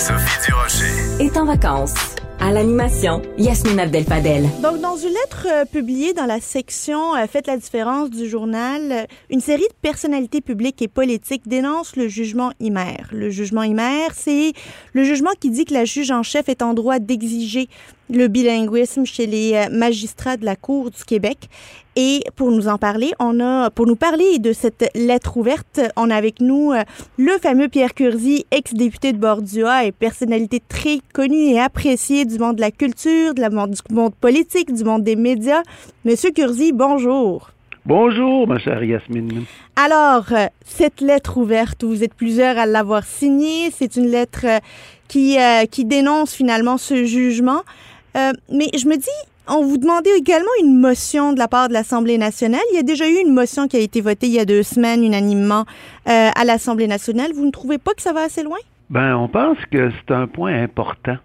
Sophie 0.00 0.46
Durocher. 0.46 1.22
est 1.22 1.36
en 1.36 1.44
vacances. 1.44 1.92
À 2.40 2.52
l'animation, 2.52 3.20
Yasmine 3.36 3.78
Abdel-Fadel. 3.78 4.44
Donc, 4.62 4.80
dans 4.80 4.96
une 4.96 5.10
lettre 5.10 5.46
euh, 5.46 5.66
publiée 5.66 6.14
dans 6.14 6.24
la 6.24 6.40
section 6.40 7.14
euh, 7.14 7.26
Faites 7.26 7.46
la 7.46 7.58
différence 7.58 8.08
du 8.08 8.26
journal, 8.26 8.80
euh, 8.90 9.04
une 9.28 9.40
série 9.40 9.60
de 9.60 9.74
personnalités 9.82 10.40
publiques 10.40 10.80
et 10.80 10.88
politiques 10.88 11.46
dénoncent 11.46 11.96
le 11.96 12.08
jugement 12.08 12.50
Himer. 12.60 12.96
Le 13.12 13.28
jugement 13.28 13.62
Himer, 13.62 14.08
c'est 14.14 14.54
le 14.94 15.04
jugement 15.04 15.32
qui 15.38 15.50
dit 15.50 15.66
que 15.66 15.74
la 15.74 15.84
juge 15.84 16.10
en 16.10 16.22
chef 16.22 16.48
est 16.48 16.62
en 16.62 16.72
droit 16.72 16.98
d'exiger 16.98 17.68
le 18.10 18.28
bilinguisme 18.28 19.04
chez 19.04 19.26
les 19.26 19.54
euh, 19.54 19.68
magistrats 19.70 20.36
de 20.36 20.44
la 20.44 20.56
Cour 20.56 20.90
du 20.90 21.04
Québec. 21.04 21.48
Et 21.96 22.20
pour 22.36 22.50
nous 22.50 22.68
en 22.68 22.78
parler, 22.78 23.12
on 23.18 23.40
a, 23.40 23.70
pour 23.70 23.86
nous 23.86 23.96
parler 23.96 24.38
de 24.38 24.52
cette 24.52 24.88
lettre 24.94 25.36
ouverte, 25.36 25.80
on 25.96 26.10
a 26.10 26.14
avec 26.14 26.40
nous 26.40 26.72
euh, 26.72 26.82
le 27.18 27.32
fameux 27.38 27.68
Pierre 27.68 27.94
Curzi, 27.94 28.46
ex-député 28.50 29.12
de 29.12 29.18
Bordua 29.18 29.84
et 29.84 29.92
personnalité 29.92 30.62
très 30.66 31.00
connue 31.12 31.50
et 31.50 31.60
appréciée 31.60 32.24
du 32.24 32.38
monde 32.38 32.56
de 32.56 32.60
la 32.60 32.70
culture, 32.70 33.34
de 33.34 33.40
la 33.40 33.50
monde, 33.50 33.70
du 33.70 33.94
monde 33.94 34.14
politique, 34.14 34.72
du 34.72 34.84
monde 34.84 35.02
des 35.02 35.16
médias. 35.16 35.62
Monsieur 36.04 36.30
Curzi, 36.30 36.72
bonjour. 36.72 37.50
Bonjour, 37.86 38.46
ma 38.46 38.58
chère 38.58 38.84
Yasmine. 38.84 39.44
Alors, 39.74 40.26
euh, 40.32 40.46
cette 40.64 41.00
lettre 41.00 41.38
ouverte, 41.38 41.82
vous 41.82 42.04
êtes 42.04 42.14
plusieurs 42.14 42.58
à 42.58 42.66
l'avoir 42.66 43.04
signée. 43.04 43.70
C'est 43.70 43.96
une 43.96 44.06
lettre 44.06 44.46
qui, 45.08 45.38
euh, 45.38 45.64
qui 45.64 45.84
dénonce 45.84 46.34
finalement 46.34 46.78
ce 46.78 47.04
jugement. 47.04 47.62
Euh, 48.16 48.32
mais 48.50 48.66
je 48.76 48.86
me 48.86 48.96
dis, 48.96 49.08
on 49.48 49.62
vous 49.62 49.78
demandait 49.78 50.16
également 50.16 50.50
une 50.62 50.78
motion 50.78 51.32
de 51.32 51.38
la 51.38 51.48
part 51.48 51.68
de 51.68 51.72
l'Assemblée 51.72 52.18
nationale. 52.18 52.60
Il 52.72 52.76
y 52.76 52.78
a 52.78 52.82
déjà 52.82 53.08
eu 53.08 53.16
une 53.24 53.34
motion 53.34 53.68
qui 53.68 53.76
a 53.76 53.80
été 53.80 54.00
votée 54.00 54.26
il 54.26 54.34
y 54.34 54.38
a 54.38 54.44
deux 54.44 54.62
semaines 54.62 55.04
unanimement 55.04 55.64
euh, 56.08 56.30
à 56.34 56.44
l'Assemblée 56.44 56.86
nationale. 56.86 57.32
Vous 57.34 57.46
ne 57.46 57.50
trouvez 57.50 57.78
pas 57.78 57.92
que 57.94 58.02
ça 58.02 58.12
va 58.12 58.22
assez 58.22 58.42
loin? 58.42 58.58
Ben, 58.90 59.16
on 59.16 59.28
pense 59.28 59.58
que 59.70 59.90
c'est 59.90 60.14
un 60.14 60.26
point 60.26 60.62
important. 60.62 61.16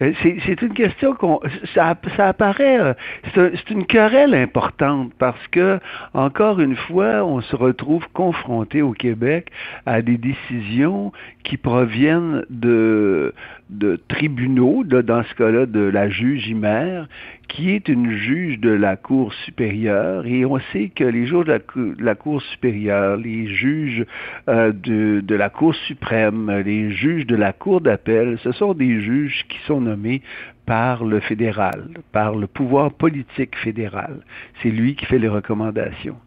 Euh, 0.00 0.12
C'est 0.22 0.62
une 0.62 0.74
question 0.74 1.14
qu'on 1.14 1.40
ça, 1.74 1.96
ça 2.16 2.28
apparaît 2.28 2.94
c'est 3.34 3.70
une 3.70 3.84
querelle 3.84 4.34
importante 4.34 5.12
parce 5.18 5.44
que 5.48 5.80
encore 6.14 6.60
une 6.60 6.76
fois 6.76 7.24
on 7.24 7.40
se 7.40 7.56
retrouve 7.56 8.06
confronté 8.12 8.80
au 8.80 8.92
Québec 8.92 9.50
à 9.86 10.02
des 10.02 10.16
décisions 10.16 11.12
qui 11.42 11.56
proviennent 11.56 12.44
de 12.48 13.34
de 13.70 14.00
tribunaux 14.08 14.84
là, 14.88 15.02
dans 15.02 15.22
ce 15.24 15.34
cas-là 15.34 15.66
de 15.66 15.80
la 15.80 16.08
juge 16.08 16.46
Himer 16.48 17.04
qui 17.48 17.70
est 17.70 17.88
une 17.88 18.12
juge 18.12 18.60
de 18.60 18.70
la 18.70 18.96
Cour 18.96 19.32
supérieure 19.44 20.26
et 20.26 20.44
on 20.44 20.58
sait 20.72 20.90
que 20.94 21.04
les 21.04 21.26
juges 21.26 21.46
de 21.46 21.58
de 21.98 22.04
la 22.04 22.14
Cour 22.14 22.42
supérieure, 22.42 23.16
les 23.16 23.46
juges 23.48 24.04
euh, 24.48 24.72
de, 24.72 25.20
de 25.20 25.34
la 25.34 25.48
Cour 25.48 25.74
suprême, 25.74 26.50
les 26.64 26.92
juges 26.92 27.26
de 27.26 27.36
la 27.36 27.52
Cour 27.52 27.80
d'appel, 27.80 28.38
ce 28.42 28.52
sont 28.52 28.74
des 28.74 29.00
juges 29.00 29.44
qui 29.48 29.58
sont 29.66 29.80
nommés 29.80 30.22
par 30.68 31.02
le 31.02 31.20
fédéral, 31.20 31.88
par 32.12 32.34
le 32.36 32.46
pouvoir 32.46 32.92
politique 32.92 33.56
fédéral. 33.56 34.18
C'est 34.62 34.68
lui 34.68 34.96
qui 34.96 35.06
fait 35.06 35.18
les 35.18 35.28
recommandations. 35.28 36.18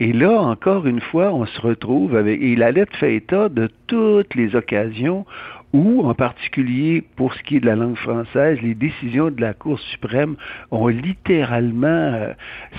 Et 0.00 0.12
là, 0.12 0.38
encore 0.38 0.86
une 0.86 1.00
fois, 1.00 1.32
on 1.32 1.46
se 1.46 1.60
retrouve 1.62 2.14
avec, 2.14 2.38
et 2.42 2.56
la 2.56 2.72
lettre 2.72 2.94
fait 2.98 3.16
état 3.16 3.48
de 3.48 3.70
toutes 3.86 4.34
les 4.34 4.54
occasions 4.54 5.24
où, 5.72 6.06
en 6.06 6.14
particulier 6.14 7.02
pour 7.16 7.34
ce 7.34 7.42
qui 7.42 7.56
est 7.56 7.60
de 7.60 7.66
la 7.66 7.76
langue 7.76 7.96
française, 7.96 8.58
les 8.62 8.74
décisions 8.74 9.30
de 9.30 9.40
la 9.40 9.54
Cour 9.54 9.78
suprême 9.78 10.36
ont 10.70 10.88
littéralement 10.88 11.86
euh, 11.86 12.32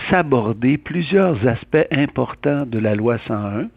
sabordé 0.09 0.77
plusieurs 0.77 1.47
aspects 1.47 1.87
importants 1.91 2.65
de 2.65 2.79
la 2.79 2.95
loi 2.95 3.17
101, 3.27 3.67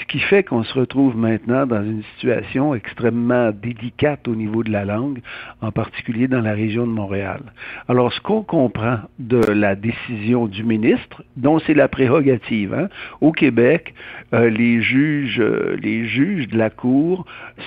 ce 0.00 0.06
qui 0.06 0.20
fait 0.20 0.42
qu'on 0.42 0.62
se 0.62 0.78
retrouve 0.78 1.16
maintenant 1.16 1.66
dans 1.66 1.82
une 1.82 2.02
situation 2.14 2.74
extrêmement 2.74 3.50
délicate 3.50 4.26
au 4.28 4.34
niveau 4.34 4.62
de 4.62 4.70
la 4.70 4.84
langue, 4.84 5.20
en 5.60 5.72
particulier 5.72 6.28
dans 6.28 6.40
la 6.40 6.52
région 6.52 6.86
de 6.86 6.92
Montréal. 6.92 7.40
Alors, 7.88 8.12
ce 8.12 8.20
qu'on 8.20 8.42
comprend 8.42 8.98
de 9.18 9.38
la 9.38 9.74
décision 9.74 10.46
du 10.46 10.64
ministre, 10.64 11.22
dont 11.36 11.58
c'est 11.60 11.74
la 11.74 11.88
prérogative, 11.88 12.74
hein, 12.74 12.88
au 13.20 13.32
Québec, 13.32 13.94
euh, 14.34 14.50
les 14.50 14.82
juges, 14.82 15.40
euh, 15.40 15.76
les 15.82 16.06
juges 16.06 16.48
de 16.48 16.58
la 16.58 16.70
Cour 16.70 17.24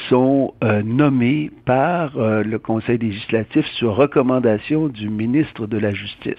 sont 0.10 0.54
euh, 0.64 0.84
nommés 0.92 1.50
par 1.66 2.18
euh, 2.18 2.44
le 2.44 2.60
Conseil 2.60 2.98
législatif 2.98 3.66
sur 3.74 3.96
recommandation 3.96 4.88
du 4.88 5.10
ministre 5.10 5.68
de 5.68 5.78
la 5.78 5.92
Justice. 5.92 6.36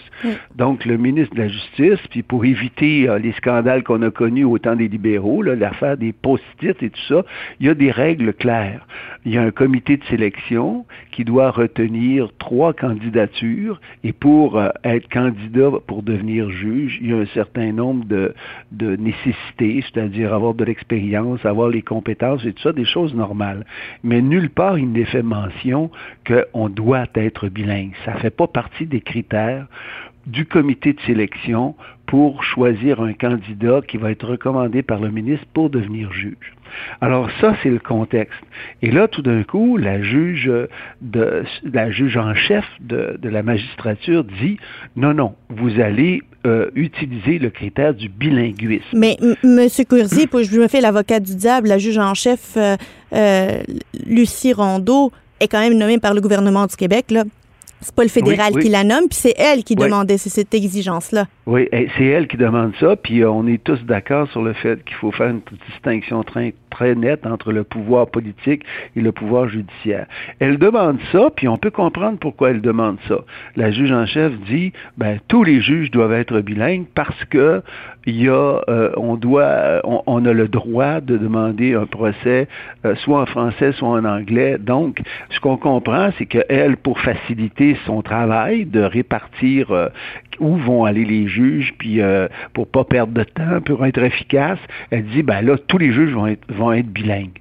Donc, 0.54 0.84
le 0.84 0.96
ministre 0.96 1.34
de 1.34 1.40
la 1.40 1.48
Justice, 1.48 1.98
puis 2.10 2.22
pour 2.22 2.44
éviter 2.44 3.08
euh, 3.08 3.18
les 3.18 3.32
scandales 3.32 3.82
qu'on 3.82 4.02
a 4.02 4.10
connus 4.10 4.44
au 4.44 4.58
temps 4.58 4.76
des 4.76 4.88
libéraux, 4.88 5.42
l'affaire 5.42 5.96
des 5.96 6.12
post-it 6.12 6.80
et 6.82 6.90
tout 6.90 7.00
ça, 7.08 7.24
il 7.60 7.66
y 7.66 7.68
a 7.68 7.74
des 7.74 7.90
règles 7.90 8.32
claires. 8.34 8.86
Il 9.24 9.32
y 9.32 9.38
a 9.38 9.42
un 9.42 9.50
comité 9.50 9.96
de 9.96 10.04
sélection 10.04 10.84
qui 11.12 11.24
doit 11.24 11.50
retenir 11.50 12.28
trois 12.38 12.72
candidatures 12.72 13.80
et 14.04 14.12
pour 14.12 14.58
euh, 14.58 14.69
être 14.84 15.08
candidat 15.08 15.70
pour 15.86 16.02
devenir 16.02 16.50
juge, 16.50 16.98
il 17.00 17.10
y 17.10 17.12
a 17.12 17.19
un 17.19 17.26
certain 17.26 17.72
nombre 17.72 18.04
de, 18.04 18.34
de 18.72 18.96
nécessités, 18.96 19.82
c'est-à-dire 19.82 20.34
avoir 20.34 20.54
de 20.54 20.64
l'expérience, 20.64 21.44
avoir 21.44 21.69
les 21.69 21.82
compétences 21.82 22.44
et 22.44 22.52
tout 22.52 22.62
ça, 22.62 22.72
des 22.72 22.84
choses 22.84 23.14
normales. 23.14 23.64
Mais 24.02 24.20
nulle 24.42 24.50
part 24.50 24.76
il 24.76 24.91
n'est 24.91 25.04
fait 25.04 25.22
mention 25.22 25.91
qu'on 26.26 26.69
doit 26.69 27.06
être 27.14 27.48
bilingue. 27.48 27.92
Ça 28.04 28.14
fait 28.14 28.30
pas 28.30 28.48
partie 28.48 28.86
des 28.86 29.00
critères 29.00 29.66
du 30.26 30.47
comité 30.47 30.92
de 30.92 31.00
sélection 31.03 31.76
pour 32.06 32.42
choisir 32.42 33.00
un 33.00 33.12
candidat 33.12 33.81
qui 33.86 33.98
va 33.98 34.10
être 34.10 34.26
recommandé 34.26 34.82
par 34.82 35.00
le 35.00 35.10
ministre 35.10 35.47
pour 35.52 35.70
devenir 35.70 36.12
juge. 36.12 36.54
Alors 37.00 37.31
ça, 37.41 37.54
c'est 37.62 37.70
le 37.70 37.78
contexte. 37.78 38.41
Et 38.82 38.91
là, 38.91 39.06
tout 39.06 39.22
d'un 39.22 39.44
coup, 39.44 39.76
la 39.76 40.02
juge, 40.02 40.50
de, 41.00 41.44
la 41.64 41.91
juge 41.91 42.16
en 42.16 42.34
chef 42.34 42.64
de, 42.81 43.19
de 43.20 43.28
la 43.28 43.42
magistrature 43.42 44.25
dit, 44.25 44.58
non, 44.97 45.14
non, 45.14 45.34
vous 45.50 45.81
allez 45.81 46.22
euh, 46.47 46.70
utiliser 46.75 47.38
le 47.38 47.50
critère 47.50 47.94
du 47.94 48.08
bilinguisme. 48.08 48.84
Mais, 48.94 49.16
M. 49.44 49.69
Pour- 50.30 50.42
je 50.42 50.58
me 50.60 50.69
fais 50.69 50.80
l'avocat 50.80 51.20
du 51.20 51.36
diable, 51.36 51.69
la 51.69 51.78
juge 51.78 51.98
en 51.98 52.14
chef, 52.14 52.54
euh, 52.56 52.76
euh, 53.14 53.62
Lucie 54.06 54.52
Rondeau, 54.52 55.12
est 55.41 55.48
quand 55.48 55.60
même 55.60 55.76
nommée 55.78 55.98
par 55.98 56.14
le 56.14 56.20
gouvernement 56.20 56.66
du 56.66 56.76
Québec, 56.76 57.10
là. 57.10 57.25
C'est 57.81 57.94
pas 57.94 58.04
le 58.04 58.08
fédéral 58.08 58.50
Oui, 58.52 58.58
oui. 58.58 58.62
qui 58.64 58.69
la 58.70 58.84
nomme, 58.84 59.08
puis 59.10 59.19
c'est 59.20 59.34
elle 59.36 59.64
qui 59.64 59.75
Oui. 59.76 59.86
demandait 59.86 60.16
cette 60.16 60.54
exigence-là. 60.54 61.26
Oui, 61.47 61.69
c'est 61.98 62.04
elle 62.04 62.28
qui 62.28 62.36
demande 62.36 62.72
ça, 62.78 62.94
puis 62.94 63.25
on 63.25 63.47
est 63.48 63.62
tous 63.62 63.81
d'accord 63.84 64.31
sur 64.31 64.41
le 64.42 64.52
fait 64.52 64.84
qu'il 64.84 64.94
faut 64.97 65.10
faire 65.10 65.31
une 65.31 65.41
distinction 65.69 66.22
très, 66.22 66.54
très 66.72 66.94
nette 66.94 67.27
entre 67.27 67.53
le 67.53 67.62
pouvoir 67.62 68.09
politique 68.09 68.65
et 68.97 69.00
le 69.00 69.12
pouvoir 69.12 69.49
judiciaire. 69.49 70.06
Elle 70.41 70.59
demande 70.59 70.99
ça, 71.12 71.31
puis 71.34 71.47
on 71.47 71.59
peut 71.59 71.71
comprendre 71.71 72.19
pourquoi 72.19 72.50
elle 72.50 72.60
demande 72.60 72.97
ça. 73.06 73.19
La 73.56 73.71
juge 73.71 73.93
en 73.93 74.06
chef 74.06 74.33
dit, 74.49 74.72
ben 74.97 75.21
tous 75.28 75.44
les 75.44 75.61
juges 75.61 75.91
doivent 75.91 76.12
être 76.12 76.41
bilingues 76.41 76.87
parce 76.94 77.25
que 77.27 77.62
il 78.06 78.21
y 78.21 78.28
a, 78.28 78.61
euh, 78.69 78.91
on 78.97 79.16
doit, 79.16 79.81
on, 79.84 80.25
a 80.25 80.32
le 80.32 80.49
droit 80.49 81.00
de 81.00 81.16
demander 81.16 81.75
un 81.75 81.87
procès 81.87 82.49
euh, 82.84 82.97
soit 82.97 83.21
en 83.21 83.27
français, 83.27 83.72
soit 83.72 83.88
en 83.88 84.05
anglais. 84.05 84.56
Donc, 84.59 85.00
ce 85.31 85.41
qu'on 85.41 85.56
comprend, 85.56 86.11
c'est 86.19 86.27
qu'elle, 86.27 86.77
pour 86.77 86.99
faciliter 87.00 87.77
son 87.87 88.03
travail 88.03 88.65
de 88.66 88.81
répartir 88.81 89.71
euh, 89.71 89.88
où 90.41 90.56
vont 90.56 90.84
aller 90.84 91.04
les 91.04 91.28
juges, 91.28 91.75
puis 91.78 92.00
euh, 92.00 92.28
pour 92.53 92.66
pas 92.66 92.84
perdre 92.84 93.12
de 93.12 93.25
temps, 93.25 93.60
pour 93.65 93.84
être 93.87 94.03
efficace, 94.03 94.59
elle 94.91 95.04
dit, 95.06 95.22
ben 95.22 95.43
là, 95.43 95.56
tous 95.66 95.78
les 95.78 95.93
juges 95.93 96.12
vont 96.12 96.26
être, 96.26 96.44
vont 96.53 96.72
être 96.72 96.88
bilingues. 96.88 97.41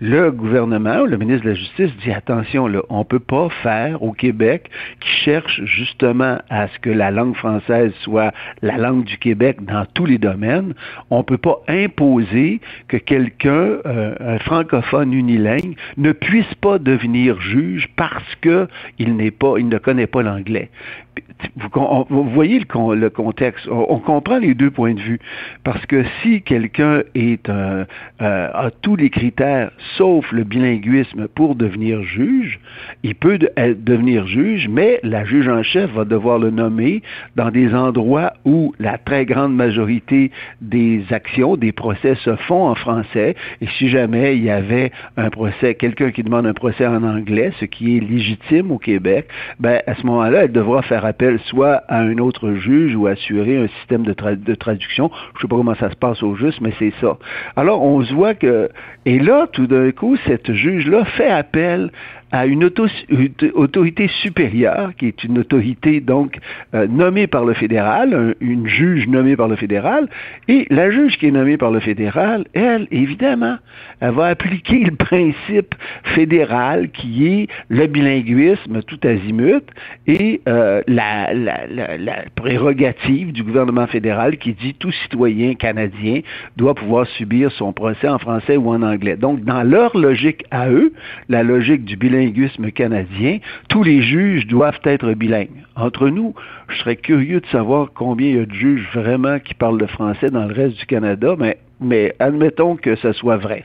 Le 0.00 0.30
gouvernement, 0.30 1.04
le 1.06 1.16
ministre 1.16 1.42
de 1.42 1.48
la 1.50 1.54
Justice 1.56 1.90
dit 2.04 2.12
attention, 2.12 2.68
là, 2.68 2.82
on 2.88 3.04
peut 3.04 3.18
pas 3.18 3.48
faire 3.64 4.00
au 4.00 4.12
Québec 4.12 4.70
qui 5.00 5.08
cherche 5.24 5.60
justement 5.64 6.38
à 6.50 6.68
ce 6.68 6.78
que 6.78 6.90
la 6.90 7.10
langue 7.10 7.34
française 7.34 7.92
soit 8.02 8.32
la 8.62 8.76
langue 8.76 9.02
du 9.02 9.18
Québec 9.18 9.64
dans 9.64 9.86
tous 9.94 10.06
les 10.06 10.18
domaines. 10.18 10.74
On 11.10 11.24
peut 11.24 11.36
pas 11.36 11.62
imposer 11.66 12.60
que 12.86 12.96
quelqu'un, 12.96 13.50
euh, 13.86 14.14
un 14.20 14.38
francophone 14.38 15.12
unilingue, 15.12 15.74
ne 15.96 16.12
puisse 16.12 16.54
pas 16.60 16.78
devenir 16.78 17.40
juge 17.40 17.88
parce 17.96 18.36
que 18.40 18.68
il 19.00 19.16
n'est 19.16 19.32
pas, 19.32 19.54
il 19.58 19.68
ne 19.68 19.78
connaît 19.78 20.06
pas 20.06 20.22
l'anglais. 20.22 20.70
Vous, 22.08 22.24
voyez 22.30 22.58
le, 22.58 22.64
con- 22.64 22.92
le 22.92 23.10
contexte. 23.10 23.68
On, 23.70 23.98
comprend 23.98 24.38
les 24.38 24.54
deux 24.54 24.70
points 24.70 24.94
de 24.94 25.00
vue. 25.00 25.18
Parce 25.64 25.84
que 25.86 26.04
si 26.22 26.42
quelqu'un 26.42 27.02
est 27.14 27.48
un, 27.50 27.86
euh, 28.22 28.48
a 28.52 28.70
tous 28.82 28.96
les 28.96 29.10
critères 29.10 29.70
sauf 29.96 30.30
le 30.32 30.44
bilinguisme 30.44 31.28
pour 31.34 31.54
devenir 31.54 32.02
juge, 32.02 32.58
il 33.02 33.14
peut 33.14 33.38
être- 33.56 33.84
devenir 33.84 34.26
juge, 34.26 34.68
mais 34.68 35.00
la 35.02 35.24
juge 35.24 35.48
en 35.48 35.62
chef 35.62 35.90
va 35.92 36.04
devoir 36.04 36.38
le 36.38 36.50
nommer 36.50 37.02
dans 37.36 37.50
des 37.50 37.74
endroits 37.74 38.32
où 38.44 38.74
la 38.78 38.98
très 38.98 39.24
grande 39.26 39.54
majorité 39.54 40.30
des 40.60 41.02
actions, 41.10 41.56
des 41.56 41.72
procès 41.72 42.14
se 42.16 42.36
font 42.36 42.68
en 42.68 42.74
français. 42.74 43.34
Et 43.60 43.66
si 43.78 43.88
jamais 43.88 44.36
il 44.36 44.44
y 44.44 44.50
avait 44.50 44.90
un 45.16 45.30
procès, 45.30 45.74
quelqu'un 45.74 46.10
qui 46.10 46.22
demande 46.22 46.46
un 46.46 46.54
procès 46.54 46.86
en 46.86 47.02
anglais, 47.02 47.52
ce 47.60 47.64
qui 47.64 47.96
est 47.96 48.00
légitime 48.00 48.70
au 48.70 48.78
Québec, 48.78 49.26
ben 49.60 49.80
à 49.86 49.94
ce 49.94 50.06
moment-là, 50.06 50.44
elle 50.44 50.52
devra 50.52 50.82
faire 50.82 51.04
appel 51.08 51.38
soit 51.46 51.82
à 51.88 52.00
un 52.00 52.18
autre 52.18 52.52
juge 52.54 52.94
ou 52.94 53.06
assurer 53.06 53.56
un 53.56 53.68
système 53.80 54.04
de, 54.04 54.14
de 54.34 54.54
traduction. 54.54 55.10
Je 55.36 55.42
sais 55.42 55.48
pas 55.48 55.56
comment 55.56 55.74
ça 55.74 55.90
se 55.90 55.96
passe 55.96 56.22
au 56.22 56.36
juste, 56.36 56.60
mais 56.60 56.72
c'est 56.78 56.92
ça. 57.00 57.18
Alors 57.56 57.82
on 57.82 58.02
se 58.04 58.12
voit 58.14 58.34
que 58.34 58.70
et 59.04 59.18
là, 59.18 59.46
tout 59.50 59.66
d'un 59.66 59.90
coup, 59.90 60.16
cette 60.26 60.52
juge-là 60.52 61.04
fait 61.16 61.30
appel 61.30 61.90
à 62.30 62.46
une 62.46 62.64
autorité 62.64 64.08
supérieure, 64.22 64.92
qui 64.96 65.06
est 65.06 65.24
une 65.24 65.38
autorité 65.38 66.00
donc 66.00 66.38
euh, 66.74 66.86
nommée 66.86 67.26
par 67.26 67.44
le 67.44 67.54
fédéral, 67.54 68.34
une 68.40 68.66
juge 68.66 69.08
nommée 69.08 69.36
par 69.36 69.48
le 69.48 69.56
fédéral, 69.56 70.08
et 70.48 70.66
la 70.70 70.90
juge 70.90 71.16
qui 71.18 71.26
est 71.26 71.30
nommée 71.30 71.56
par 71.56 71.70
le 71.70 71.80
fédéral, 71.80 72.44
elle, 72.52 72.86
évidemment, 72.90 73.56
elle 74.00 74.12
va 74.12 74.26
appliquer 74.26 74.84
le 74.84 74.94
principe 74.94 75.74
fédéral 76.14 76.90
qui 76.90 77.26
est 77.26 77.48
le 77.68 77.86
bilinguisme 77.86 78.82
tout 78.82 79.00
azimut 79.04 79.64
et 80.06 80.40
euh, 80.48 80.82
la, 80.86 81.32
la, 81.34 81.66
la 81.66 82.24
prérogative 82.34 83.32
du 83.32 83.42
gouvernement 83.42 83.86
fédéral 83.86 84.36
qui 84.36 84.52
dit 84.52 84.74
tout 84.74 84.92
citoyen 84.92 85.54
canadien 85.54 86.20
doit 86.56 86.74
pouvoir 86.74 87.06
subir 87.06 87.50
son 87.52 87.72
procès 87.72 88.08
en 88.08 88.18
français 88.18 88.56
ou 88.56 88.68
en 88.70 88.82
anglais. 88.82 89.16
Donc, 89.16 89.44
dans 89.44 89.62
leur 89.62 89.96
logique 89.96 90.44
à 90.50 90.68
eux, 90.68 90.92
la 91.28 91.42
logique 91.42 91.84
du 91.84 91.96
bilinguisme 91.96 92.17
canadien, 92.74 93.38
tous 93.68 93.82
les 93.82 94.02
juges 94.02 94.46
doivent 94.46 94.80
être 94.84 95.12
bilingues. 95.12 95.64
Entre 95.76 96.08
nous, 96.08 96.34
je 96.68 96.78
serais 96.78 96.96
curieux 96.96 97.40
de 97.40 97.46
savoir 97.46 97.88
combien 97.94 98.28
il 98.28 98.36
y 98.36 98.40
a 98.40 98.46
de 98.46 98.54
juges 98.54 98.88
vraiment 98.94 99.38
qui 99.38 99.54
parlent 99.54 99.78
le 99.78 99.86
français 99.86 100.30
dans 100.30 100.46
le 100.46 100.54
reste 100.54 100.78
du 100.78 100.86
Canada, 100.86 101.34
mais 101.38 101.58
mais 101.80 102.14
admettons 102.18 102.74
que 102.76 102.96
ce 102.96 103.12
soit 103.12 103.36
vrai. 103.36 103.64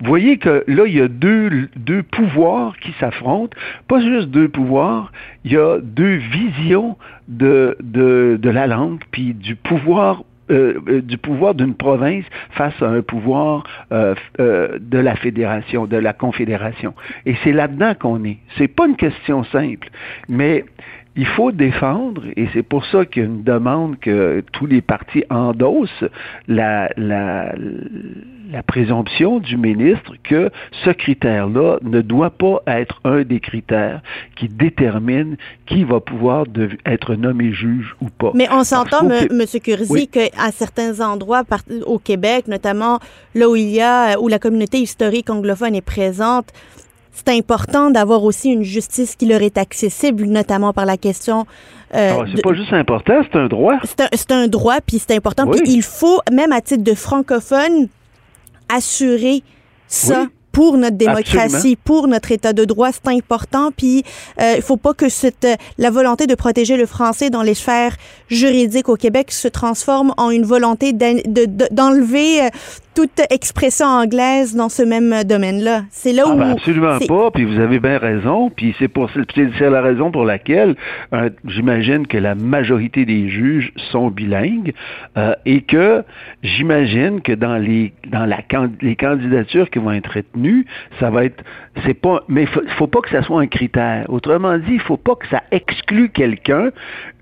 Vous 0.00 0.06
voyez 0.06 0.38
que 0.38 0.64
là, 0.66 0.84
il 0.86 0.96
y 0.96 1.00
a 1.00 1.08
deux, 1.08 1.68
deux 1.76 2.02
pouvoirs 2.02 2.74
qui 2.78 2.92
s'affrontent. 2.98 3.54
Pas 3.86 4.00
juste 4.00 4.28
deux 4.28 4.48
pouvoirs, 4.48 5.12
il 5.44 5.52
y 5.52 5.56
a 5.58 5.78
deux 5.78 6.14
visions 6.14 6.96
de, 7.28 7.76
de, 7.82 8.38
de 8.40 8.50
la 8.50 8.66
langue, 8.66 9.00
puis 9.10 9.34
du 9.34 9.56
pouvoir 9.56 10.22
euh, 10.50 10.80
euh, 10.88 11.00
du 11.00 11.18
pouvoir 11.18 11.54
d'une 11.54 11.74
province 11.74 12.24
face 12.50 12.74
à 12.82 12.86
un 12.86 13.02
pouvoir 13.02 13.64
euh, 13.92 14.14
de 14.38 14.98
la 14.98 15.14
fédération, 15.16 15.86
de 15.86 15.96
la 15.96 16.12
confédération. 16.12 16.94
Et 17.26 17.36
c'est 17.44 17.52
là-dedans 17.52 17.94
qu'on 17.94 18.24
est. 18.24 18.38
C'est 18.58 18.68
pas 18.68 18.86
une 18.86 18.96
question 18.96 19.44
simple, 19.44 19.88
mais 20.28 20.64
il 21.16 21.26
faut 21.26 21.50
défendre, 21.50 22.22
et 22.36 22.48
c'est 22.52 22.62
pour 22.62 22.86
ça 22.86 23.04
qu'il 23.04 23.22
y 23.22 23.24
a 23.24 23.28
une 23.28 23.42
demande 23.42 23.98
que 23.98 24.44
tous 24.52 24.66
les 24.66 24.80
partis 24.80 25.24
endossent 25.28 26.04
la, 26.46 26.88
la, 26.96 27.52
la 28.50 28.62
présomption 28.62 29.40
du 29.40 29.56
ministre 29.56 30.14
que 30.22 30.50
ce 30.84 30.90
critère-là 30.90 31.78
ne 31.82 32.00
doit 32.00 32.30
pas 32.30 32.62
être 32.66 33.00
un 33.04 33.22
des 33.22 33.40
critères 33.40 34.02
qui 34.36 34.48
détermine 34.48 35.36
qui 35.66 35.84
va 35.84 36.00
pouvoir 36.00 36.44
être 36.86 37.14
nommé 37.14 37.52
juge 37.52 37.96
ou 38.00 38.06
pas. 38.08 38.30
Mais 38.34 38.48
on 38.50 38.64
s'entend, 38.64 39.08
M. 39.08 39.42
Curzi, 39.62 40.08
qu'à 40.08 40.52
certains 40.52 41.00
endroits 41.00 41.42
au 41.86 41.98
Québec, 41.98 42.46
notamment 42.48 43.00
là 43.34 43.48
où 43.48 43.56
il 43.56 43.70
y 43.70 43.80
a, 43.80 44.18
où 44.20 44.28
la 44.28 44.38
communauté 44.38 44.78
historique 44.78 45.28
anglophone 45.28 45.74
est 45.74 45.80
présente, 45.80 46.52
c'est 47.24 47.36
important 47.36 47.90
d'avoir 47.90 48.24
aussi 48.24 48.50
une 48.50 48.62
justice 48.62 49.16
qui 49.16 49.26
leur 49.26 49.42
est 49.42 49.58
accessible, 49.58 50.24
notamment 50.24 50.72
par 50.72 50.86
la 50.86 50.96
question. 50.96 51.46
Euh, 51.94 52.12
ah, 52.18 52.24
c'est 52.34 52.42
pas 52.42 52.54
juste 52.54 52.72
important, 52.72 53.20
c'est 53.30 53.38
un 53.38 53.48
droit. 53.48 53.74
C'est 54.12 54.32
un, 54.32 54.48
droit, 54.48 54.80
puis 54.84 54.98
c'est 54.98 55.14
important. 55.14 55.46
Puis 55.46 55.60
il 55.66 55.82
faut, 55.82 56.20
même 56.32 56.52
à 56.52 56.60
titre 56.60 56.84
de 56.84 56.94
francophone, 56.94 57.88
assurer 58.68 59.42
ça 59.88 60.26
pour 60.52 60.76
notre 60.76 60.96
démocratie, 60.96 61.76
pour 61.76 62.08
notre 62.08 62.32
état 62.32 62.52
de 62.52 62.64
droit, 62.64 62.90
c'est 62.92 63.08
important. 63.08 63.70
Puis 63.76 64.04
euh, 64.40 64.54
il 64.56 64.62
faut 64.62 64.76
pas 64.76 64.94
que 64.94 65.08
cette 65.08 65.46
la 65.78 65.90
volonté 65.90 66.26
de 66.26 66.34
protéger 66.34 66.76
le 66.76 66.86
français 66.86 67.30
dans 67.30 67.42
les 67.42 67.54
sphères 67.54 67.96
juridiques 68.28 68.88
au 68.88 68.96
Québec 68.96 69.30
se 69.30 69.48
transforme 69.48 70.12
en 70.16 70.30
une 70.30 70.44
volonté 70.44 70.92
d'enlever 70.92 72.42
euh, 72.42 72.48
toute 72.94 73.20
expression 73.30 73.86
anglaise 73.86 74.54
dans 74.54 74.68
ce 74.68 74.82
même 74.82 75.24
domaine-là. 75.24 75.82
C'est 75.90 76.12
là 76.12 76.24
ah, 76.26 76.30
où 76.32 76.38
ben, 76.38 76.50
absolument 76.50 76.98
pas. 77.06 77.30
Puis 77.30 77.44
vous 77.44 77.60
avez 77.60 77.78
bien 77.78 77.98
raison. 77.98 78.50
Puis 78.50 78.74
c'est 78.78 78.88
pour 78.88 79.10
c'est 79.10 79.70
la 79.70 79.80
raison 79.80 80.10
pour 80.10 80.24
laquelle 80.24 80.76
euh, 81.12 81.30
j'imagine 81.46 82.06
que 82.06 82.18
la 82.18 82.34
majorité 82.34 83.04
des 83.04 83.28
juges 83.28 83.72
sont 83.90 84.10
bilingues 84.10 84.72
euh, 85.16 85.34
et 85.46 85.62
que 85.62 86.02
j'imagine 86.42 87.20
que 87.20 87.32
dans 87.32 87.56
les 87.56 87.92
dans 88.08 88.26
la 88.26 88.38
les 88.80 88.96
candidatures 88.96 89.70
qui 89.70 89.78
vont 89.78 89.92
être 89.92 90.10
retenues, 90.12 90.66
ça 90.98 91.10
va 91.10 91.24
être 91.24 91.42
c'est 91.84 91.94
pas 91.94 92.24
mais 92.28 92.46
faut, 92.46 92.62
faut 92.78 92.86
pas 92.86 93.00
que 93.00 93.10
ça 93.10 93.22
soit 93.22 93.40
un 93.40 93.46
critère. 93.46 94.06
Autrement 94.08 94.58
dit, 94.58 94.74
il 94.74 94.80
faut 94.80 94.96
pas 94.96 95.14
que 95.14 95.28
ça 95.28 95.42
exclue 95.50 96.10
quelqu'un 96.10 96.70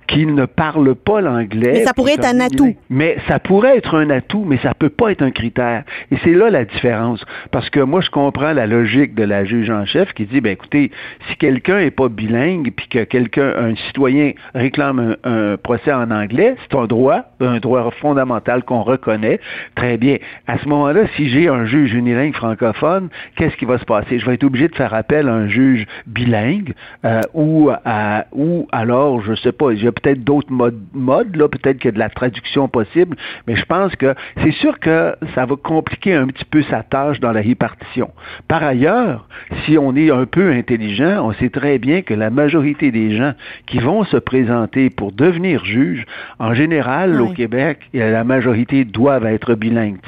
qu'il 0.08 0.34
ne 0.34 0.46
parle 0.46 0.94
pas 0.94 1.20
l'anglais. 1.20 1.72
Mais 1.74 1.84
ça 1.84 1.92
pourrait 1.92 2.14
être 2.14 2.26
un 2.26 2.40
atout. 2.40 2.74
Mais 2.88 3.18
ça 3.28 3.38
pourrait 3.38 3.76
être 3.76 3.94
un 3.94 4.08
atout, 4.10 4.44
mais 4.44 4.58
ça 4.58 4.72
peut 4.74 4.88
pas 4.88 5.12
être 5.12 5.22
un 5.22 5.30
critère. 5.30 5.84
Et 6.10 6.16
c'est 6.24 6.32
là 6.32 6.50
la 6.50 6.64
différence. 6.64 7.24
Parce 7.52 7.68
que 7.70 7.80
moi, 7.80 8.00
je 8.00 8.10
comprends 8.10 8.52
la 8.52 8.66
logique 8.66 9.14
de 9.14 9.22
la 9.22 9.44
juge 9.44 9.70
en 9.70 9.84
chef 9.84 10.12
qui 10.14 10.24
dit, 10.24 10.40
ben 10.40 10.52
écoutez, 10.52 10.90
si 11.28 11.36
quelqu'un 11.36 11.78
est 11.78 11.90
pas 11.90 12.08
bilingue, 12.08 12.72
puis 12.74 12.88
que 12.88 13.04
quelqu'un, 13.04 13.52
un 13.56 13.76
citoyen 13.76 14.32
réclame 14.54 15.16
un, 15.24 15.56
procès 15.58 15.92
en 15.92 16.10
anglais, 16.10 16.56
c'est 16.62 16.76
un 16.76 16.86
droit, 16.86 17.24
un 17.40 17.58
droit 17.58 17.90
fondamental 18.00 18.64
qu'on 18.64 18.82
reconnaît. 18.82 19.40
Très 19.74 19.98
bien. 19.98 20.16
À 20.46 20.58
ce 20.58 20.68
moment-là, 20.68 21.02
si 21.16 21.28
j'ai 21.28 21.48
un 21.48 21.66
juge 21.66 21.92
unilingue 21.92 22.34
francophone, 22.34 23.10
qu'est-ce 23.36 23.56
qui 23.56 23.66
va 23.66 23.78
se 23.78 23.84
passer? 23.84 24.18
Je 24.18 24.24
vais 24.24 24.34
être 24.34 24.44
obligé 24.44 24.68
de 24.68 24.74
faire 24.74 24.94
appel 24.94 25.28
à 25.28 25.34
un 25.34 25.48
juge 25.48 25.86
bilingue 26.06 26.72
euh, 27.04 27.20
ou, 27.34 27.70
à, 27.84 28.24
ou 28.32 28.66
alors, 28.72 29.20
je 29.22 29.34
sais 29.34 29.52
pas, 29.52 29.74
peut-être 30.00 30.24
d'autres 30.24 30.52
modes, 30.52 30.80
modes 30.92 31.34
là, 31.36 31.48
peut-être 31.48 31.78
qu'il 31.78 31.86
y 31.86 31.88
a 31.88 31.92
de 31.92 31.98
la 31.98 32.08
traduction 32.08 32.68
possible, 32.68 33.16
mais 33.46 33.56
je 33.56 33.64
pense 33.64 33.94
que 33.96 34.14
c'est 34.42 34.52
sûr 34.52 34.78
que 34.78 35.14
ça 35.34 35.46
va 35.46 35.56
compliquer 35.56 36.14
un 36.14 36.26
petit 36.26 36.44
peu 36.44 36.62
sa 36.62 36.82
tâche 36.82 37.20
dans 37.20 37.32
la 37.32 37.40
répartition. 37.40 38.10
Par 38.46 38.62
ailleurs, 38.62 39.28
si 39.64 39.78
on 39.78 39.94
est 39.96 40.10
un 40.10 40.26
peu 40.26 40.52
intelligent, 40.52 41.26
on 41.26 41.32
sait 41.34 41.50
très 41.50 41.78
bien 41.78 42.02
que 42.02 42.14
la 42.14 42.30
majorité 42.30 42.90
des 42.90 43.16
gens 43.16 43.32
qui 43.66 43.78
vont 43.78 44.04
se 44.04 44.16
présenter 44.16 44.90
pour 44.90 45.12
devenir 45.12 45.64
juge, 45.64 46.04
en 46.38 46.54
général, 46.54 47.20
au 47.20 47.28
Québec, 47.32 47.80
la 47.92 48.24
majorité 48.24 48.84
doivent 48.84 49.26
être 49.26 49.54
bilingues. 49.54 49.98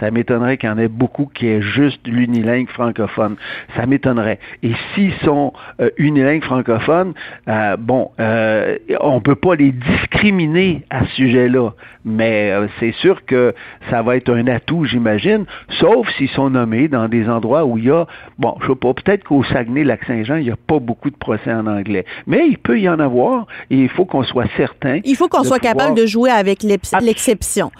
Ça 0.00 0.10
m'étonnerait 0.10 0.56
qu'il 0.56 0.68
y 0.68 0.72
en 0.72 0.78
ait 0.78 0.88
beaucoup 0.88 1.26
qui 1.32 1.46
aient 1.46 1.62
juste 1.62 2.06
l'unilingue 2.06 2.68
francophone. 2.68 3.36
Ça 3.76 3.86
m'étonnerait. 3.86 4.38
Et 4.62 4.72
s'ils 4.94 5.14
sont 5.24 5.52
euh, 5.80 5.90
unilingues 5.96 6.44
francophones, 6.44 7.14
euh, 7.48 7.76
bon, 7.76 8.10
euh, 8.20 8.76
on 9.00 9.20
peut 9.20 9.35
pas 9.36 9.54
les 9.54 9.72
discriminer 9.72 10.82
à 10.90 11.04
ce 11.06 11.12
sujet-là, 11.12 11.70
mais 12.04 12.50
euh, 12.50 12.66
c'est 12.80 12.92
sûr 12.92 13.24
que 13.24 13.54
ça 13.90 14.02
va 14.02 14.16
être 14.16 14.32
un 14.32 14.46
atout, 14.46 14.84
j'imagine, 14.84 15.44
sauf 15.80 16.08
s'ils 16.16 16.28
sont 16.30 16.50
nommés 16.50 16.88
dans 16.88 17.08
des 17.08 17.28
endroits 17.28 17.64
où 17.64 17.78
il 17.78 17.84
y 17.84 17.90
a, 17.90 18.06
bon, 18.38 18.56
je 18.60 18.68
sais 18.68 18.74
pas, 18.74 18.94
peut-être 18.94 19.24
qu'au 19.24 19.44
Saguenay-Lac-Saint-Jean, 19.44 20.36
il 20.36 20.44
n'y 20.44 20.50
a 20.50 20.56
pas 20.56 20.78
beaucoup 20.78 21.10
de 21.10 21.16
procès 21.16 21.52
en 21.52 21.66
anglais, 21.66 22.04
mais 22.26 22.46
il 22.48 22.58
peut 22.58 22.80
y 22.80 22.88
en 22.88 22.98
avoir 22.98 23.46
et 23.70 23.76
il 23.76 23.88
faut 23.88 24.04
qu'on 24.04 24.24
soit 24.24 24.48
certain. 24.56 25.00
Il 25.04 25.16
faut 25.16 25.28
qu'on 25.28 25.44
soit 25.44 25.58
capable 25.58 25.96
de 25.96 26.06
jouer 26.06 26.30
avec 26.30 26.62
l'exception. 26.62 27.70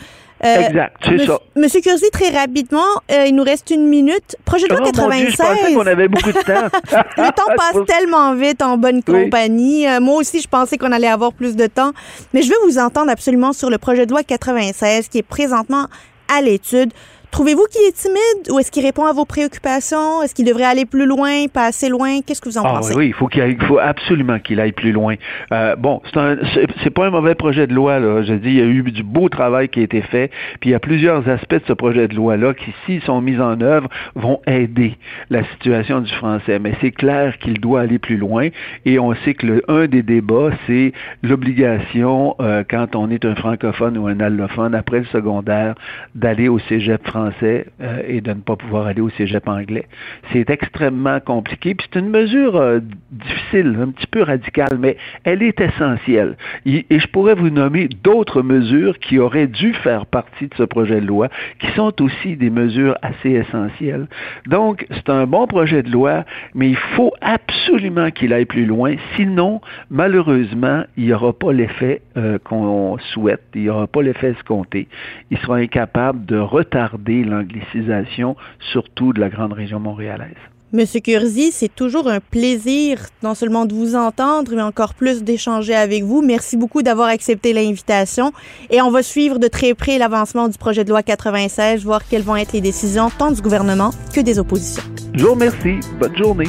Euh, 0.47 0.69
exact, 0.69 0.97
c'est 1.05 1.27
ça. 1.27 1.41
Monsieur 1.57 1.81
Curzi, 1.81 2.11
très 2.13 2.31
rapidement, 2.31 2.79
euh, 3.11 3.27
il 3.27 3.35
nous 3.35 3.43
reste 3.43 3.71
une 3.71 3.87
minute. 3.87 4.37
Projet 4.45 4.69
de 4.69 4.75
loi 4.75 4.85
96. 4.85 5.31
je 5.31 5.37
pensais 5.37 5.75
qu'on 5.75 5.87
avait 5.87 6.09
beaucoup 6.09 6.33
de 6.33 6.43
temps. 6.43 6.69
le 7.17 7.33
temps 7.33 7.55
passe 7.57 7.87
tellement 7.87 8.35
vite 8.35 8.63
en 8.63 8.77
bonne 8.79 9.03
compagnie. 9.03 9.89
Euh, 9.89 10.01
moi 10.01 10.17
aussi, 10.17 10.41
je 10.41 10.49
pensais 10.49 10.79
qu'on 10.79 10.93
allait 10.93 11.09
avoir 11.09 11.33
plus 11.33 11.57
de 11.57 11.67
temps. 11.67 11.93
Mais 12.33 12.43
je 12.43 12.49
veux 12.49 12.59
vous 12.67 12.79
entendre 12.79 13.11
absolument 13.11 13.53
sur 13.53 13.71
le 13.71 13.79
projet 13.79 14.07
de 14.07 14.11
loi 14.11 14.23
96 14.23 15.09
qui 15.09 15.19
est 15.19 15.23
présentement 15.23 15.87
à 16.35 16.43
l'étude. 16.43 16.93
Trouvez-vous 17.31 17.67
qu'il 17.71 17.83
est 17.83 17.93
timide 17.93 18.51
ou 18.51 18.59
est-ce 18.59 18.71
qu'il 18.71 18.85
répond 18.85 19.05
à 19.05 19.13
vos 19.13 19.27
préoccupations? 19.27 20.23
Est-ce 20.23 20.35
qu'il 20.35 20.47
devrait 20.47 20.65
aller 20.65 20.87
plus 20.87 21.07
loin, 21.07 21.49
pas 21.53 21.67
assez 21.67 21.89
loin? 21.89 22.21
Qu'est-ce 22.23 22.41
que 22.41 22.49
vous 22.49 22.57
en 22.57 22.65
ah, 22.65 22.75
pensez? 22.77 22.95
Oui, 22.95 23.09
il 23.09 23.13
faut, 23.13 23.27
qu'il 23.27 23.61
faut 23.63 23.79
absolument 23.79 24.39
qu'il 24.39 24.59
aille 24.59 24.73
plus 24.73 24.93
loin. 24.93 25.17
Euh, 25.53 25.77
bon, 25.77 26.01
c'est 26.15 26.91
pas 26.91 27.07
un 27.07 27.11
mauvais 27.11 27.35
projet 27.35 27.67
de 27.67 27.75
loi. 27.75 27.99
Là. 27.99 28.23
Je 28.23 28.33
dis, 28.33 28.49
il 28.49 28.57
y 28.57 28.63
a 28.63 28.65
eu 28.65 28.83
du 28.83 29.03
beau 29.03 29.29
travail 29.29 29.69
qui 29.69 29.81
a 29.81 29.83
été 29.83 30.01
fait. 30.01 30.31
Puis 30.61 30.71
il 30.71 30.73
y 30.73 30.75
a 30.75 30.81
plusieurs 30.81 31.29
aspects 31.29 31.55
de 31.55 31.67
ce 31.69 31.73
projet 31.75 32.09
de 32.09 32.15
loi-là 32.15 32.55
qui, 32.55 32.73
s'ils 32.87 33.03
sont 33.03 33.21
mis 33.21 33.39
en 33.39 33.61
œuvre, 33.61 33.89
vont 34.15 34.41
aider 34.47 34.97
la 35.29 35.45
situation 35.53 36.01
du 36.01 36.13
français. 36.15 36.59
Mais 36.59 36.73
c'est 36.81 36.93
clair 36.93 37.37
qu'il 37.39 37.61
doit 37.61 37.83
aller 37.83 37.99
plus 37.99 38.17
loin. 38.17 38.49
Et 38.87 38.99
on 38.99 39.15
sait 39.25 39.35
que 39.35 39.47
le, 39.47 39.63
un 39.69 39.89
des 39.89 40.03
débats, 40.03 40.53
c'est 40.67 40.93
l'obligation, 41.23 42.35
euh, 42.41 42.65
quand 42.69 42.97
on 42.97 43.11
est 43.11 43.27
un 43.27 43.35
francophone 43.35 43.99
ou 43.99 44.07
un 44.07 44.21
allophone, 44.21 44.75
après 44.75 45.01
le 45.01 45.07
secondaire, 45.07 45.75
d'aller 46.15 46.49
au 46.49 46.59
cégep 46.61 47.07
français 47.07 47.26
euh, 47.43 48.03
et 48.07 48.21
de 48.21 48.31
ne 48.31 48.41
pas 48.41 48.57
pouvoir 48.57 48.87
aller 48.87 49.01
au 49.01 49.11
cégep 49.11 49.47
anglais. 49.49 49.87
C'est 50.33 50.49
extrêmement 50.51 51.21
compliqué, 51.21 51.75
puis 51.75 51.87
c'est 51.93 51.99
une 51.99 52.11
mesure 52.11 52.57
euh, 52.57 52.81
difficile, 53.11 53.77
un 53.81 53.91
petit 53.91 54.07
peu 54.07 54.23
radicale, 54.23 54.77
mais 54.79 54.97
elle 55.25 55.43
est 55.43 55.61
essentielle. 55.61 56.37
Et, 56.65 56.85
je 56.91 57.07
pourrais 57.09 57.35
vous 57.35 57.51
nommer 57.51 57.89
d'autres 58.03 58.43
mesures 58.43 58.99
qui 58.99 59.19
auraient 59.19 59.47
dû 59.47 59.73
faire 59.75 60.07
partie 60.07 60.49
de 60.49 60.55
ce 60.57 60.63
projet 60.63 61.01
de 61.01 61.07
loi, 61.07 61.29
qui 61.59 61.69
sont 61.73 62.03
aussi 62.03 62.37
des 62.37 62.51
mesures 62.51 62.97
assez 63.03 63.31
essentielles. 63.31 64.07
Donc, 64.47 64.87
c'est 64.91 65.11
un 65.11 65.27
bon 65.27 65.47
projet 65.47 65.83
de 65.83 65.91
loi, 65.91 66.25
mais 66.55 66.69
il 66.69 66.77
faut 66.77 67.13
absolument 67.21 68.11
qu'il 68.11 68.33
aille 68.33 68.45
plus 68.45 68.67
loin, 68.67 68.97
sinon, 69.17 69.61
malheureusement, 69.91 70.85
il 70.97 71.07
n'y 71.07 71.13
aura 71.13 71.33
pas 71.33 71.53
l'effet 71.53 72.03
euh, 72.17 72.39
qu'on 72.39 72.97
souhaite, 73.13 73.43
il 73.55 73.63
n'y 73.63 73.69
aura 73.69 73.87
pas 73.87 74.03
l'effet 74.03 74.31
escompté. 74.31 74.89
Il 75.31 75.39
sera 75.39 75.57
incapable 75.57 76.25
de 76.27 76.39
retarder 76.39 77.25
l'anglicisation, 77.25 78.37
surtout 78.73 79.13
de 79.13 79.21
la 79.21 79.29
grande 79.29 79.53
région 79.53 79.81
montréalaise. 79.81 80.37
Monsieur 80.73 81.01
Curzi, 81.01 81.53
c'est 81.53 81.73
toujours 81.73 82.09
un 82.09 82.19
plaisir 82.19 82.99
non 83.23 83.37
seulement 83.37 83.67
de 83.67 83.73
vous 83.75 83.95
entendre, 83.95 84.53
mais 84.55 84.63
encore 84.63 84.95
plus 84.95 85.23
d'échanger 85.23 85.75
avec 85.75 86.03
vous. 86.03 86.23
Merci 86.23 86.57
beaucoup 86.57 86.83
d'avoir 86.83 87.09
accepté 87.09 87.53
l'invitation. 87.53 88.33
Et 88.71 88.83
on 88.83 88.91
va 88.91 89.05
suivre 89.05 89.39
de 89.39 89.47
très 89.47 89.75
près 89.75 89.97
l'avancement 89.97 90.49
du 90.49 90.59
projet 90.59 90.83
de 90.83 90.91
loi 90.91 91.05
96, 91.05 91.85
voir 91.85 92.07
quelles 92.09 92.23
vont 92.23 92.37
être 92.37 92.53
les 92.53 92.61
décisions 92.61 93.11
tant 93.17 93.31
du 93.31 93.41
gouvernement 93.41 93.91
que 94.13 94.21
des 94.21 94.41
oppositions. 94.41 94.83
Je 95.15 95.25
vous 95.25 95.35
remercie. 95.35 95.79
Bonne 96.01 96.17
journée. 96.17 96.49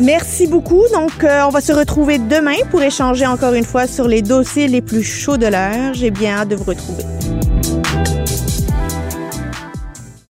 Merci 0.00 0.46
beaucoup. 0.46 0.82
Donc, 0.92 1.24
euh, 1.24 1.42
on 1.46 1.50
va 1.50 1.60
se 1.60 1.72
retrouver 1.72 2.18
demain 2.18 2.56
pour 2.70 2.82
échanger 2.82 3.26
encore 3.26 3.52
une 3.52 3.64
fois 3.64 3.86
sur 3.86 4.08
les 4.08 4.22
dossiers 4.22 4.66
les 4.66 4.80
plus 4.80 5.02
chauds 5.02 5.36
de 5.36 5.46
l'heure. 5.46 5.92
J'ai 5.92 6.10
bien 6.10 6.36
hâte 6.36 6.48
de 6.48 6.56
vous 6.56 6.64
retrouver. 6.64 7.04